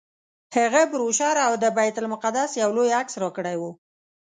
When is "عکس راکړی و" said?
3.01-3.63